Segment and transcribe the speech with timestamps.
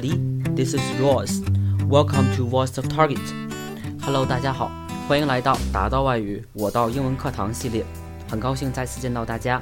[0.00, 1.42] This is Ross.
[1.86, 3.20] Welcome to Voice of Target.
[4.00, 4.70] Hello，大家好，
[5.06, 7.84] 欢迎来到达到外语我到英文课堂系列。
[8.26, 9.60] 很高兴再次见到大家。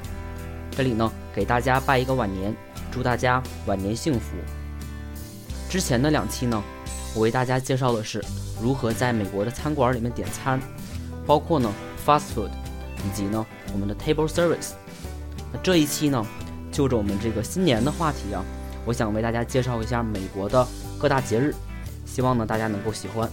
[0.71, 2.55] 这里呢，给大家拜一个晚年，
[2.89, 4.37] 祝大家晚年幸福。
[5.69, 6.63] 之前的两期呢，
[7.13, 8.23] 我为大家介绍的是
[8.61, 10.57] 如何在美国的餐馆里面点餐，
[11.25, 11.69] 包括呢
[12.05, 12.49] fast food，
[13.05, 14.71] 以及呢我们的 table service。
[15.51, 16.25] 那这一期呢，
[16.71, 18.41] 就着我们这个新年的话题啊，
[18.85, 20.65] 我想为大家介绍一下美国的
[20.97, 21.53] 各大节日，
[22.05, 23.29] 希望呢大家能够喜欢。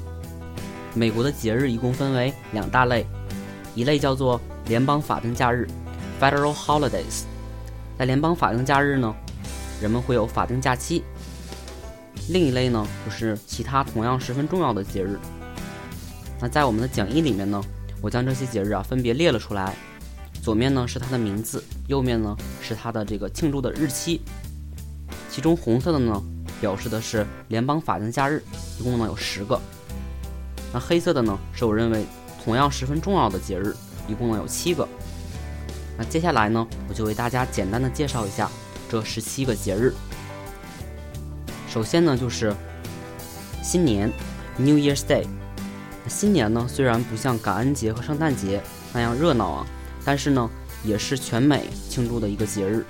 [0.94, 3.06] 美国的节日一共分为两大类，
[3.74, 5.66] 一类叫做联邦法定假日
[6.20, 7.24] （Federal Holidays）。
[7.98, 9.14] 在联邦法定假日呢，
[9.80, 11.02] 人们会有法定假期。
[12.28, 15.18] 另一类呢，就是其他同样十分重要的节日。
[16.40, 17.62] 那在我们的讲义里面呢，
[18.02, 19.74] 我将这些节日啊分别列了出来。
[20.42, 24.20] 左面呢是它的名字，右面呢是它的这个庆祝的日期。
[25.36, 26.22] 其中红色的呢
[26.62, 28.42] 表示的是联邦法定假日，
[28.80, 29.60] 一共呢有十个。
[30.72, 32.06] 那黑色的呢是我认为
[32.42, 33.76] 同样十分重要的节日，
[34.08, 34.88] 一共呢有七个。
[35.98, 38.50] 那接下来呢我就为大家简单的介绍一下
[38.88, 39.92] 这十七个节日。
[41.68, 42.54] 首先呢就是
[43.62, 44.10] 新年
[44.56, 45.26] ，New Year's Day。
[46.08, 48.62] 新年呢虽然不像感恩节和圣诞节
[48.94, 49.66] 那样热闹啊。
[50.02, 50.48] 但是呢，
[50.84, 52.86] 也是全美庆祝的一个节日。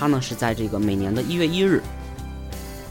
[0.00, 1.82] 它呢是在这个每年的一月一日。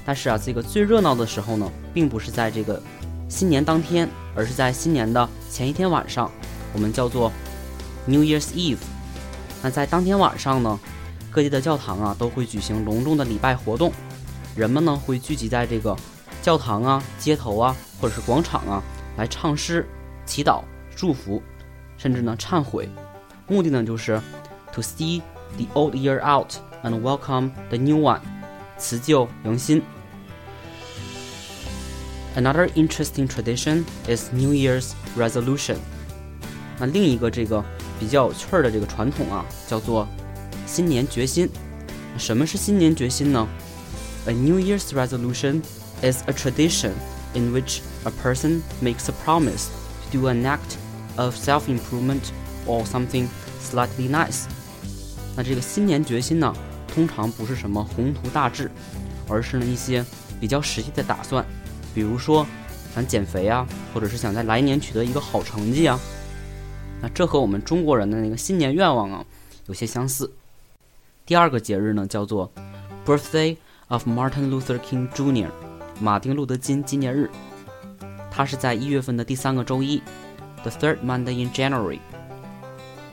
[0.05, 2.79] 但是啊，这个最热闹的时候呢，并不是在这个
[3.27, 6.29] 新年当天，而是在新年的前一天晚上，
[6.71, 7.31] 我们叫做
[8.05, 8.77] New Year's Eve。
[9.63, 10.79] 那在当天晚上呢，
[11.31, 13.91] 各地的教堂啊都会举行隆重的礼拜活动，
[14.55, 15.95] 人们呢会聚集在这个
[16.43, 18.83] 教堂啊、街头啊或者是广场啊
[19.17, 19.83] 来唱诗、
[20.27, 20.61] 祈祷、
[20.95, 21.41] 祝福，
[21.97, 22.87] 甚至呢忏悔。
[23.47, 24.21] 目的呢就是
[24.71, 25.23] to see
[25.57, 28.20] the old year out and welcome the new one，
[28.78, 29.82] 辞旧迎新。
[32.36, 35.76] Another interesting tradition is New Year's resolution。
[36.78, 37.64] 那另一个这个
[38.00, 40.08] 比较有趣儿的这个传统啊，叫做
[40.66, 41.48] 新年决心。
[42.18, 43.48] 什么是新年决心呢？
[44.26, 45.62] A New Year's resolution
[46.02, 46.92] is a tradition
[47.34, 49.66] in which a person makes a promise
[50.10, 50.76] to do an act
[51.16, 52.32] of self-improvement
[52.66, 53.28] or something
[53.62, 54.44] slightly nice。
[55.36, 56.52] 那这个新年决心呢，
[56.99, 58.69] 通常不是什么宏图大志，
[59.29, 60.05] 而是呢一些
[60.37, 61.45] 比较实际的打算，
[61.95, 62.45] 比如说
[62.93, 65.97] 想减肥啊，或者是想在来年取得一个好成绩啊。
[67.01, 69.25] 那这和我们中国人的那个新年愿望啊
[69.67, 70.29] 有些相似。
[71.25, 72.51] 第二个节日呢叫做
[73.05, 73.55] Birthday
[73.87, 75.51] of Martin Luther King Jr.，
[76.01, 77.29] 马丁路德金纪念日，
[78.29, 80.01] 它是在一月份的第三个周一
[80.63, 81.99] ，the third Monday in January。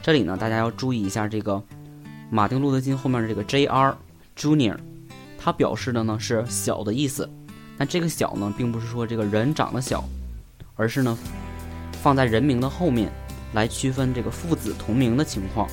[0.02, 1.62] 这里呢，大家要注意一下这个
[2.30, 3.96] 马丁路德金后面的这个 J.R.
[4.36, 4.76] Junior，
[5.38, 7.28] 它表示的呢是小的意思。
[7.78, 10.04] 那这个小呢，并不是说这个人长得小，
[10.74, 11.16] 而是呢
[12.02, 13.12] 放在人名的后面
[13.52, 15.68] 来区分这个父子同名的情况。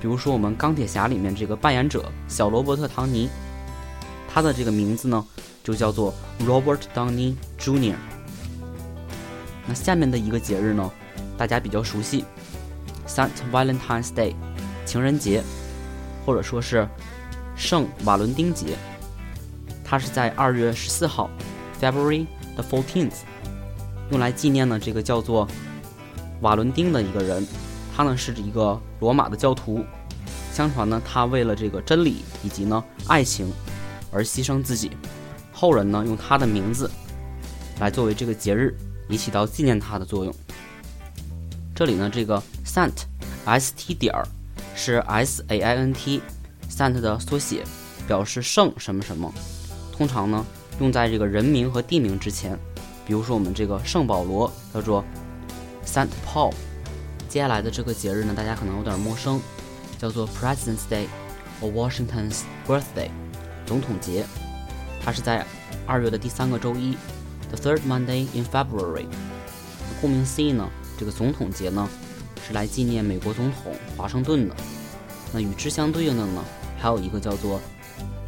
[0.00, 3.28] 比如说我们钢铁侠里面这个扮演者小罗伯特·唐尼，
[4.28, 5.24] 他的这个名字呢
[5.62, 7.94] 就叫做 Robert Downey Jr.
[9.66, 10.90] 那下面的一个节日呢，
[11.38, 12.24] 大家比较熟悉。
[13.06, 14.34] Saint Valentine's Day，
[14.84, 15.42] 情人节，
[16.24, 16.88] 或者说是
[17.56, 18.76] 圣瓦伦丁节，
[19.84, 21.30] 它是在二月十四号
[21.80, 23.14] ，February the fourteenth，
[24.10, 25.46] 用来纪念呢这个叫做
[26.40, 27.46] 瓦伦丁的一个人，
[27.96, 29.84] 他呢是一个罗马的教徒，
[30.52, 33.52] 相传呢他为了这个真理以及呢爱情
[34.10, 34.90] 而牺牲自己，
[35.52, 36.90] 后人呢用他的名字
[37.80, 38.76] 来作为这个节日，
[39.08, 40.34] 以起到纪念他的作用。
[41.74, 42.42] 这里呢这个。
[42.64, 44.26] Saint，S T 点儿
[44.74, 47.64] 是 S A I N T，Saint 的缩写，
[48.06, 49.32] 表示圣什么什么。
[49.92, 50.44] 通常呢
[50.80, 52.58] 用在这个人名和地名之前，
[53.06, 55.04] 比如说我们这个圣保罗叫做
[55.86, 56.52] Saint Paul。
[57.28, 59.40] 接下来的这个节日呢，大家可能有点陌生，
[59.98, 61.06] 叫做 President's Day
[61.62, 63.08] or Washington's Birthday，
[63.64, 64.24] 总统节。
[65.04, 65.46] 它是在
[65.86, 66.96] 二月的第三个周一
[67.50, 69.06] ，the third Monday in February。
[70.00, 70.68] 顾名思义呢，
[70.98, 71.88] 这个总统节呢。
[72.46, 74.56] 是来纪念美国总统华盛顿的。
[75.32, 76.44] 那与之相对应的呢，
[76.78, 77.60] 还有一个叫做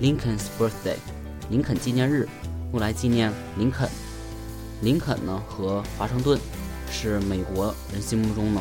[0.01, 0.97] Lincoln's Birthday，
[1.51, 2.29] 林肯纪念日，
[2.73, 3.89] 用来纪念林肯。
[4.81, 6.39] 林肯呢和华盛顿
[6.91, 8.61] 是美国人心目中呢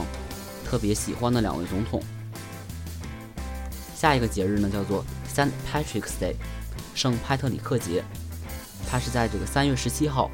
[0.66, 2.02] 特别喜欢的两位总统。
[3.96, 6.36] 下一个节日呢叫做 Saint Patrick's Day，
[6.94, 8.04] 圣派特里克节，
[8.90, 10.30] 它是在这个三月十七号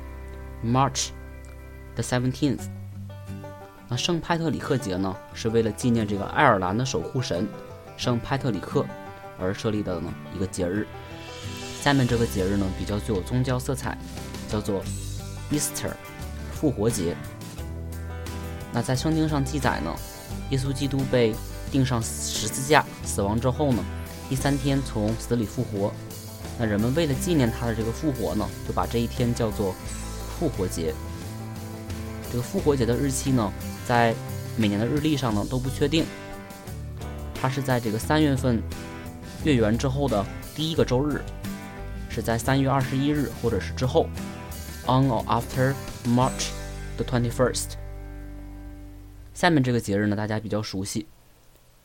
[0.65, 1.09] ，March
[1.95, 2.78] the seventeenth。
[3.89, 7.47] 那圣派特里克节呢，是为了纪念这个爱尔兰的守护神
[7.97, 8.85] 圣派特里克
[9.39, 10.85] 而设立的呢一个节日。
[11.81, 13.97] 下面这个节日呢比较具有宗教色彩，
[14.47, 14.83] 叫做
[15.51, 15.91] Easter，
[16.53, 17.15] 复活节。
[18.71, 19.91] 那在圣经上记载呢，
[20.51, 21.33] 耶稣基督被
[21.71, 23.83] 钉上十字架死亡之后呢，
[24.29, 25.91] 第三天从死里复活。
[26.59, 29.73] 那人们为了纪念他的这个复活呢，就把这一天叫做
[30.37, 30.93] 复活节。
[32.31, 33.51] 这个复活节的日期呢，
[33.87, 34.13] 在
[34.55, 36.05] 每年的日历上呢都不确定。
[37.33, 38.61] 它是在这个三月份
[39.43, 41.21] 月圆之后的第一个周日，
[42.09, 44.07] 是在三月二十一日或者是之后
[44.85, 45.73] ，on or after
[46.05, 46.49] March
[46.97, 47.71] the twenty first。
[49.33, 51.07] 下面这个节日呢，大家比较熟悉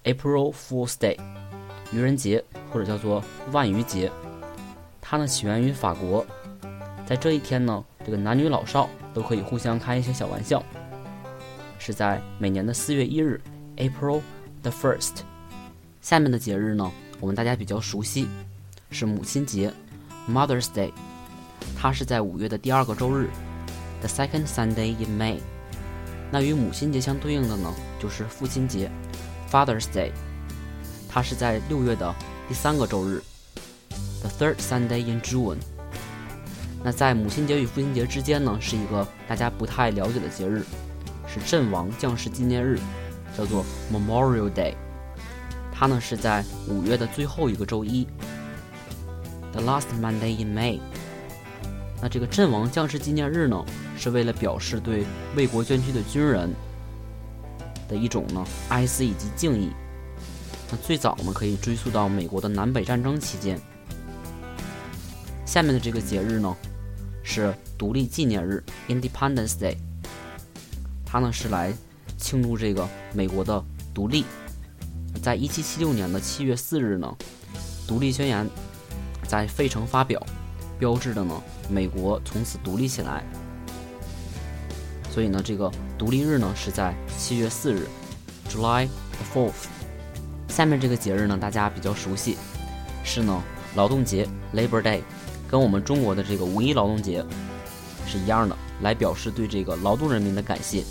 [0.02, 1.17] ，April Fool's Day，
[1.93, 4.11] 愚人节或者叫做万愚节。
[5.00, 6.26] 它呢起源于法国，
[7.06, 10.62] 在这一天呢，这个男女老少都可以互相开一些小玩笑。
[11.78, 13.40] 是在每年的四月一日
[13.76, 14.20] ，April
[14.62, 15.19] the first。
[16.02, 16.90] 下面的节日呢，
[17.20, 18.28] 我们大家比较熟悉，
[18.90, 19.72] 是母亲节
[20.28, 20.93] ，Mother's Day。
[21.76, 23.28] 它是在五月的第二个周日
[24.00, 25.38] ，the second Sunday in May。
[26.31, 28.90] 那与母亲节相对应的呢，就是父亲节
[29.50, 30.11] ，Father's Day。
[31.08, 32.14] 它是在六月的
[32.49, 33.22] 第三个周日
[34.20, 35.58] ，the third Sunday in June。
[36.87, 40.63] 那在母亲节与父亲节之间呢，是一个大家不太了解的节日，
[41.27, 42.79] 是阵亡将士纪念日，
[43.35, 44.75] 叫做 Memorial Day。
[45.73, 48.07] 它呢是在五月的最后一个周一
[49.53, 50.79] ，the last Monday in May。
[52.03, 53.65] 那这个阵亡将士纪念日呢，
[53.97, 56.53] 是为了表示对为国捐躯的军人
[57.89, 59.71] 的一种呢哀思以及敬意。
[60.71, 63.59] 那最早呢可以追溯到美国的南北战争期间。
[65.47, 66.55] 下面的这个节日呢
[67.25, 69.76] 是独立纪念日 Independence Day，
[71.05, 71.73] 它呢是来
[72.17, 74.25] 庆祝这个美国的独立。
[75.23, 77.17] 在一七七六年的七月四日呢，
[77.88, 78.49] 独立宣言
[79.26, 80.25] 在费城发表。
[80.76, 81.41] 标志的呢，
[81.71, 83.25] 美国从此独立起来。
[85.11, 87.87] 所以呢，这个独立日呢是在七月四日
[88.50, 89.69] ，July the fourth。
[90.49, 92.37] 下面这个节日呢，大家比较熟悉，
[93.05, 93.43] 是呢
[93.76, 95.00] 劳动节 Labor Day，
[95.49, 97.25] 跟我们中国的这个五一劳动节
[98.06, 100.85] 是一样的，来表示对这个劳动人民的感谢，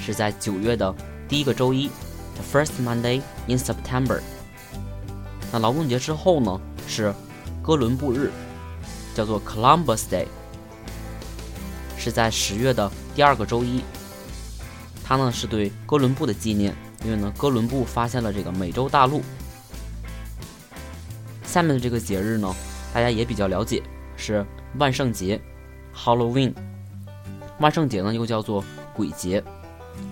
[0.00, 0.94] 是在九月的
[1.28, 1.88] 第一个周一
[2.34, 4.20] ，the first Monday in September。
[5.52, 7.14] 那劳动节之后呢，是
[7.62, 8.30] 哥伦布日。
[9.12, 10.26] 叫做 Columbus Day，
[11.98, 13.82] 是在十月的第二个周一。
[15.04, 16.72] 它呢是对哥伦布的纪念，
[17.04, 19.20] 因为呢哥伦布发现了这个美洲大陆。
[21.44, 22.54] 下面的这个节日呢，
[22.92, 23.82] 大家也比较了解，
[24.16, 24.44] 是
[24.78, 25.40] 万圣节
[25.94, 26.52] Halloween。
[27.58, 28.64] 万圣节呢又叫做
[28.94, 29.42] 鬼节，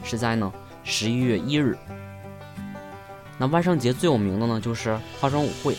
[0.05, 0.53] 是在呢
[0.85, 1.77] 十一月一日。
[3.39, 5.77] 那万圣节最有名的呢就是化妆舞会。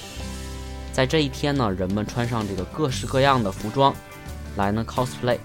[0.92, 3.94] 在这一天呢，人们穿上这个各式各样的服装，
[4.58, 5.38] 来呢 cosplay。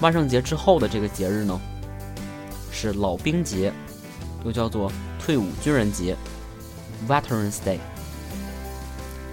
[0.00, 1.60] 万圣节之后的这个节日呢，
[2.72, 3.72] 是老兵节，
[4.44, 6.16] 又叫做退伍军人节
[7.06, 7.78] （Veterans Day）。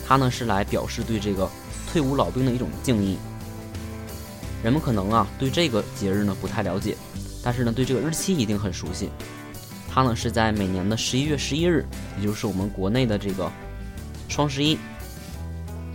[0.08, 1.50] 它呢是来表示对这个
[1.92, 3.18] 退伍老兵的一种敬意。
[4.64, 6.96] 人们可能啊对这个节日呢不太了解，
[7.44, 9.10] 但是呢对这个日期一定很熟悉。
[9.90, 11.86] 它呢是在每年的十一月十一日，
[12.20, 13.52] 也就是我们国内的这个。
[14.30, 14.78] 双十一，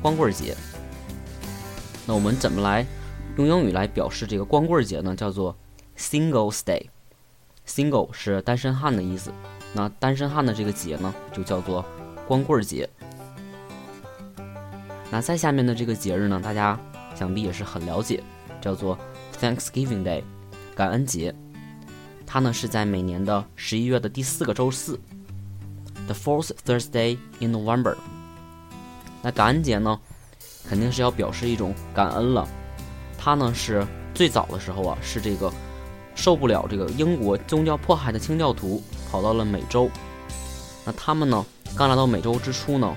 [0.01, 0.57] 光棍节。
[2.07, 2.85] 那我们怎么来
[3.37, 5.15] 用英语来表示这个光棍节呢？
[5.15, 5.57] 叫做
[5.99, 6.87] Singles Day。
[7.69, 9.31] Single 是单身汉的意思。
[9.75, 11.85] 那单身汉的这个节呢，就叫做
[12.27, 12.89] 光棍节。
[15.13, 16.81] 那再下面的这个节日呢，大家
[17.15, 18.25] 想必也是很了解，
[18.63, 18.99] 叫做
[19.39, 20.23] Thanksgiving Day，
[20.75, 21.35] 感恩节。
[22.27, 24.99] 它呢是在每年的十一月的第四个周四
[26.07, 27.95] ，the fourth Thursday in November。
[29.21, 30.01] 那感恩节呢，
[30.67, 32.49] 肯定是要表示一种感恩了。
[33.19, 35.53] 它呢是最早的时候啊，是这个
[36.15, 39.91] 受不了这个英国宗教迫害的清教徒跑到了美洲。
[40.87, 41.45] 那他们呢
[41.77, 42.97] 刚来到美洲之初呢，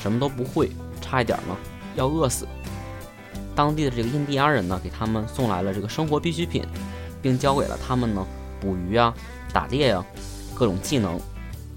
[0.00, 0.70] 什么都不会，
[1.06, 1.56] 差一点呢
[1.94, 2.46] 要饿死。
[3.54, 6.62] 当地的这个印第安人呢，给他们送来了这个生活必需品，
[7.22, 8.26] 并教给了他们呢
[8.60, 9.14] 捕鱼啊、
[9.52, 10.04] 打猎呀
[10.54, 11.18] 各种技能。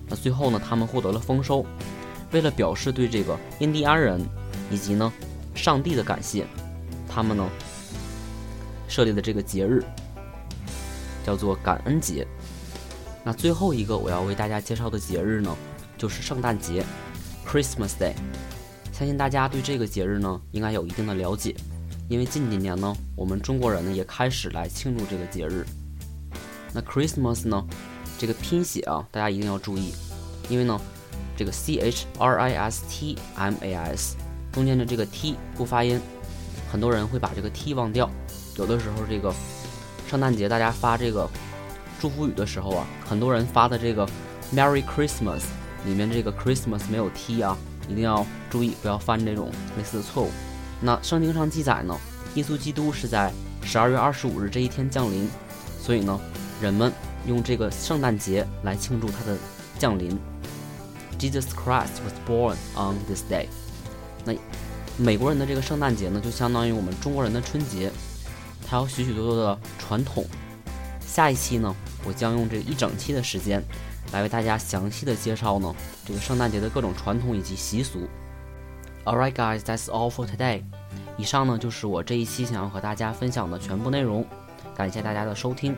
[0.07, 1.65] 那最后呢，他们获得了丰收。
[2.31, 4.21] 为了表示对这个印第安人
[4.69, 5.11] 以及呢
[5.55, 6.45] 上帝的感谢，
[7.07, 7.49] 他们呢
[8.87, 9.83] 设立的这个节日
[11.25, 12.27] 叫做感恩节。
[13.23, 15.55] 那最后一个我要为大家介绍的节日呢，
[15.97, 16.83] 就是圣诞节
[17.47, 18.13] （Christmas Day）。
[18.99, 21.55] 相信大家对这个节日呢应该有一定的了解，
[22.09, 25.65] 因为近几年呢我们中国人呢也开始来庆祝这个节日。
[26.73, 27.65] 那 Christmas 呢
[28.17, 29.93] 这个拼写啊，大家一定要注意，
[30.49, 30.77] 因为呢。
[31.37, 34.17] 这个 C H R I S T M A S
[34.51, 35.97] 中间的这个 t 不发音，
[36.69, 38.09] 很多人会把这个 t 忘掉。
[38.57, 39.33] 有的时候这个
[40.09, 41.29] 圣诞节大家发这个
[41.97, 44.05] 祝福语的时候啊，很多人发的这个
[44.53, 45.43] Merry Christmas
[45.85, 47.57] 里面这个 Christmas 没有 t 啊，
[47.89, 50.29] 一定要注意不要犯这种类似的错误。
[50.81, 51.97] 那圣经上记载呢，
[52.35, 55.27] 耶稣基督是在十二月二十五日这一天降临，
[55.81, 56.17] 所以呢，
[56.61, 56.93] 人们
[57.27, 59.37] 用这个圣诞节来庆祝他的
[59.77, 60.17] 降临。
[61.17, 63.47] Jesus Christ was born on this day。
[64.23, 64.33] 那
[64.97, 67.91] 美国人的这个圣诞节呢，就相当于我们中国人的春节，
[68.65, 70.25] 它有许许多多的传统。
[71.05, 73.61] 下一期呢，我将用这一整期的时间，
[74.11, 75.73] 来为大家详细的介绍呢
[76.05, 78.07] 这个圣诞节的各种传统以及习俗。
[79.05, 80.63] Alright, guys, that's all for today.
[81.17, 84.25] 以上呢就是我这一期想要和大家分享的全部内容，
[84.75, 85.75] 感谢大家的收听。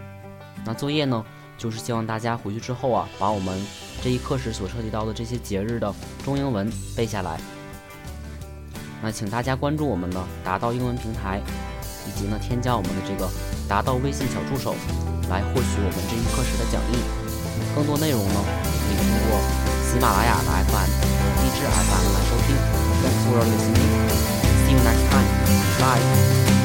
[0.65, 1.23] 那作业呢，
[1.57, 3.59] 就是希望大家回去之后啊，把我们
[4.03, 7.39] 这一课时所涉及到的这些节日的中英文背下来。
[9.01, 11.41] 那请大家关注我们的达到英文平台，
[12.07, 13.27] 以及呢添加我们的这个
[13.67, 14.75] 达到微信小助手，
[15.29, 17.20] 来获取我们这一课时的讲义。
[17.75, 19.39] 更多内容呢，可以通过
[19.91, 20.89] 喜马拉雅的 FM、
[21.41, 22.55] 荔枝 FM 来收听。
[23.01, 23.89] Thanks for listening.
[24.65, 25.27] See you next time.
[25.79, 26.60] Bye.